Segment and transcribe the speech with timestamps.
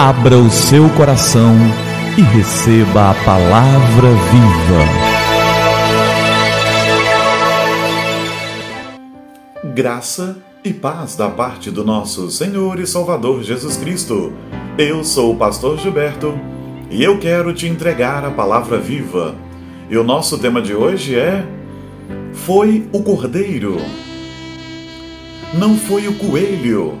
[0.00, 1.56] Abra o seu coração
[2.16, 4.84] e receba a palavra viva.
[9.74, 14.32] Graça e paz da parte do nosso Senhor e Salvador Jesus Cristo.
[14.78, 16.38] Eu sou o pastor Gilberto
[16.88, 19.34] e eu quero te entregar a palavra viva.
[19.90, 21.44] E o nosso tema de hoje é
[22.32, 23.78] Foi o Cordeiro.
[25.54, 26.96] Não foi o coelho,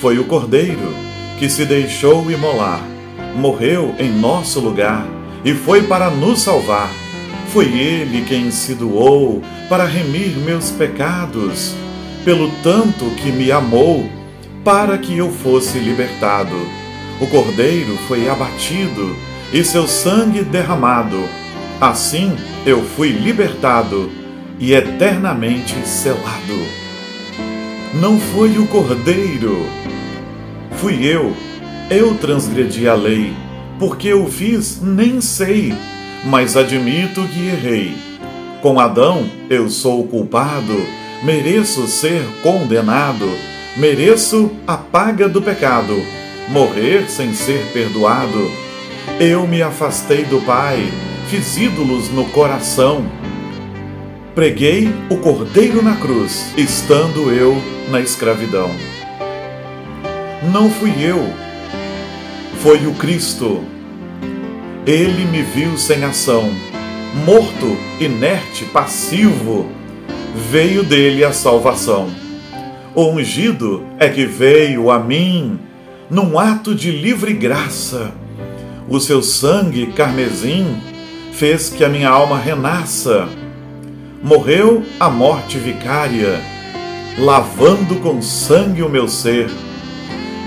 [0.00, 1.11] foi o Cordeiro
[1.42, 2.80] que se deixou imolar,
[3.34, 5.04] morreu em nosso lugar
[5.44, 6.88] e foi para nos salvar.
[7.48, 11.74] Foi Ele quem se doou para remir meus pecados,
[12.24, 14.08] pelo tanto que me amou,
[14.62, 16.54] para que eu fosse libertado.
[17.20, 19.16] O Cordeiro foi abatido
[19.52, 21.24] e seu sangue derramado.
[21.80, 24.12] Assim eu fui libertado
[24.60, 26.62] e eternamente selado.
[27.94, 29.66] Não foi o Cordeiro
[30.82, 31.32] Fui eu,
[31.88, 33.32] eu transgredi a lei,
[33.78, 35.72] porque eu fiz nem sei,
[36.24, 37.94] mas admito que errei.
[38.60, 40.74] Com Adão eu sou culpado,
[41.22, 43.30] mereço ser condenado,
[43.76, 45.94] mereço a paga do pecado,
[46.48, 48.50] morrer sem ser perdoado.
[49.20, 50.92] Eu me afastei do Pai,
[51.28, 53.06] fiz ídolos no coração.
[54.34, 57.56] Preguei o cordeiro na cruz, estando eu
[57.88, 58.68] na escravidão.
[60.50, 61.24] Não fui eu,
[62.62, 63.62] foi o Cristo.
[64.84, 66.50] Ele me viu sem ação,
[67.24, 69.68] morto, inerte, passivo.
[70.50, 72.10] Veio dele a salvação.
[72.92, 75.60] O ungido é que veio a mim
[76.10, 78.10] num ato de livre graça.
[78.88, 80.76] O seu sangue carmesim
[81.32, 83.28] fez que a minha alma renasça.
[84.20, 86.40] Morreu a morte vicária,
[87.16, 89.48] lavando com sangue o meu ser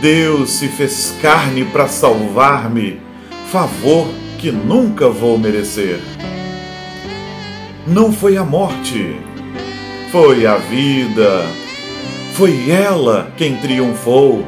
[0.00, 2.98] Deus se fez carne para salvar-me,
[3.52, 6.00] favor que nunca vou merecer.
[7.86, 9.20] Não foi a morte,
[10.10, 11.44] foi a vida.
[12.32, 14.46] Foi ela quem triunfou.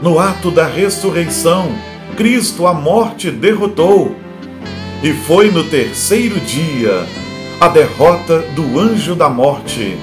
[0.00, 1.70] No ato da ressurreição,
[2.16, 4.16] Cristo a morte derrotou.
[5.02, 7.04] E foi no terceiro dia
[7.60, 9.98] a derrota do anjo da morte.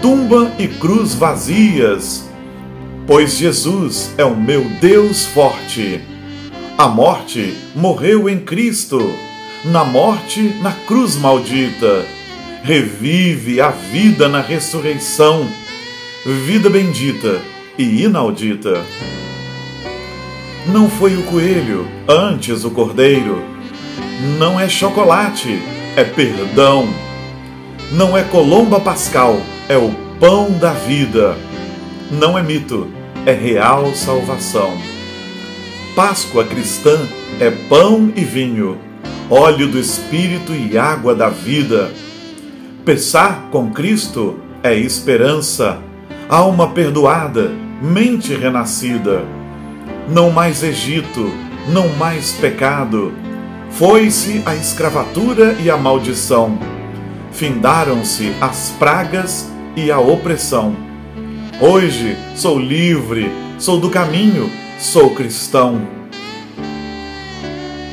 [0.00, 2.31] Tumba e cruz vazias
[3.06, 6.00] pois Jesus é o meu Deus forte.
[6.78, 9.12] A morte morreu em Cristo,
[9.64, 12.04] na morte, na cruz maldita.
[12.62, 15.48] Revive a vida na ressurreição,
[16.46, 17.40] vida bendita
[17.76, 18.84] e inaudita.
[20.66, 23.42] Não foi o coelho, antes o cordeiro.
[24.38, 25.60] Não é chocolate,
[25.96, 26.88] é perdão.
[27.90, 29.90] Não é colomba pascal, é o
[30.20, 31.36] pão da vida
[32.12, 32.88] não é mito,
[33.24, 34.76] é real salvação.
[35.96, 36.98] Páscoa cristã
[37.40, 38.76] é pão e vinho,
[39.30, 41.90] óleo do Espírito e água da vida.
[42.84, 45.78] Pensar com Cristo é esperança,
[46.28, 49.24] alma perdoada, mente renascida.
[50.08, 51.32] Não mais Egito,
[51.68, 53.14] não mais pecado.
[53.70, 56.58] Foi-se a escravatura e a maldição.
[57.32, 60.91] Findaram-se as pragas e a opressão
[61.64, 64.50] Hoje sou livre, sou do caminho,
[64.80, 65.80] sou cristão.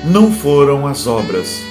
[0.03, 1.61] Não foram as obras.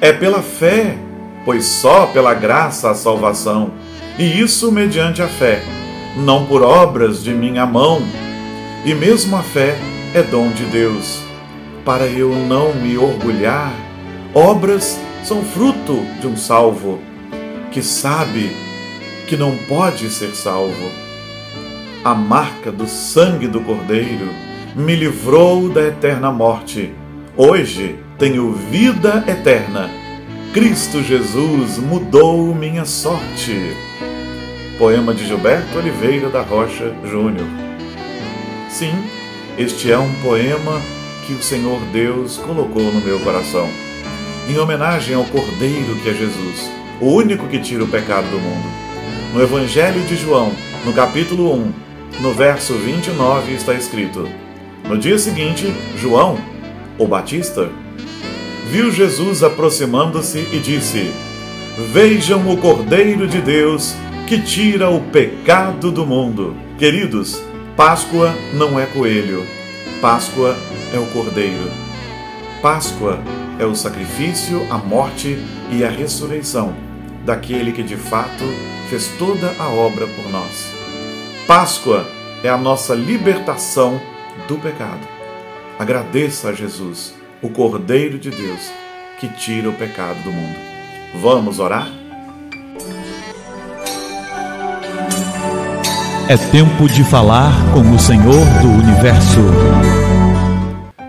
[0.00, 0.96] É pela fé,
[1.44, 3.72] pois só pela graça a salvação,
[4.16, 5.60] e isso mediante a fé,
[6.16, 8.00] não por obras de minha mão.
[8.84, 9.76] E mesmo a fé
[10.14, 11.20] é dom de Deus.
[11.84, 13.74] Para eu não me orgulhar,
[14.32, 17.00] obras são fruto de um salvo
[17.72, 18.69] que sabe
[19.30, 20.90] que não pode ser salvo.
[22.02, 24.28] A marca do sangue do Cordeiro
[24.74, 26.92] me livrou da eterna morte.
[27.36, 29.88] Hoje tenho vida eterna.
[30.52, 33.76] Cristo Jesus mudou minha sorte.
[34.76, 37.46] Poema de Gilberto Oliveira da Rocha Júnior.
[38.68, 38.94] Sim,
[39.56, 40.82] este é um poema
[41.24, 43.68] que o Senhor Deus colocou no meu coração,
[44.48, 46.68] em homenagem ao Cordeiro que é Jesus,
[47.00, 48.89] o único que tira o pecado do mundo.
[49.32, 50.52] No Evangelho de João,
[50.84, 51.72] no capítulo 1,
[52.20, 54.28] no verso 29, está escrito:
[54.88, 56.36] No dia seguinte, João,
[56.98, 57.70] o Batista,
[58.68, 61.12] viu Jesus aproximando-se e disse:
[61.92, 63.94] Vejam o Cordeiro de Deus
[64.26, 66.56] que tira o pecado do mundo.
[66.76, 67.40] Queridos,
[67.76, 69.46] Páscoa não é coelho,
[70.00, 70.56] Páscoa
[70.92, 71.70] é o Cordeiro.
[72.60, 73.22] Páscoa
[73.60, 75.38] é o sacrifício, a morte
[75.70, 76.74] e a ressurreição
[77.24, 78.44] daquele que de fato
[78.90, 80.68] fez toda a obra por nós.
[81.46, 82.04] Páscoa
[82.42, 84.00] é a nossa libertação
[84.48, 85.06] do pecado.
[85.78, 88.72] Agradeça a Jesus, o Cordeiro de Deus,
[89.20, 90.56] que tira o pecado do mundo.
[91.14, 91.88] Vamos orar?
[96.28, 99.40] É tempo de falar com o Senhor do Universo.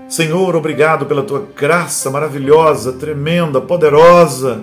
[0.08, 4.62] Senhor, obrigado pela tua graça maravilhosa, tremenda, poderosa.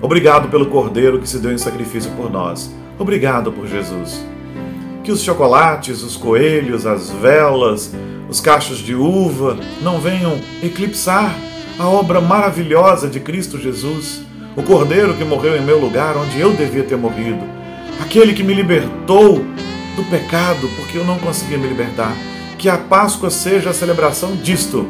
[0.00, 2.72] Obrigado pelo Cordeiro que se deu em sacrifício por nós.
[2.98, 4.24] Obrigado por Jesus.
[5.02, 7.92] Que os chocolates, os coelhos, as velas,
[8.28, 11.34] os cachos de uva não venham eclipsar
[11.78, 14.22] a obra maravilhosa de Cristo Jesus,
[14.56, 17.42] o Cordeiro que morreu em meu lugar onde eu devia ter morrido,
[18.00, 19.44] aquele que me libertou
[19.96, 22.14] do pecado porque eu não conseguia me libertar.
[22.58, 24.86] Que a Páscoa seja a celebração disto,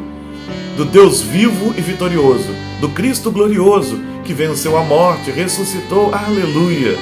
[0.75, 2.49] do Deus vivo e vitorioso,
[2.81, 6.13] do Cristo glorioso que venceu a morte, ressuscitou.
[6.13, 6.95] Aleluia!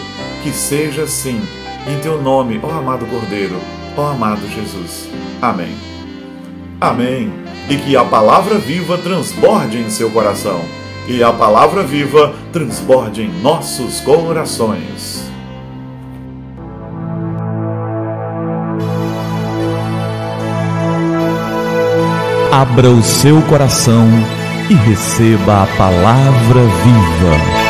[0.44, 1.42] Que seja assim,
[1.86, 3.60] em teu nome, ó amado Cordeiro,
[3.98, 5.10] ó amado Jesus.
[5.42, 5.76] Amém.
[6.80, 7.30] Amém.
[7.70, 10.62] E que a palavra viva transborde em seu coração.
[11.06, 15.30] E a palavra viva transborde em nossos corações.
[22.54, 24.08] Abra o seu coração
[24.70, 27.67] e receba a palavra viva.